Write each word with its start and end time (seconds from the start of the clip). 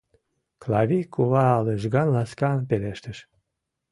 —Клави 0.61 0.99
кува 1.13 1.45
лыжган-ласкан 1.65 2.57
пелештыш. 2.69 3.17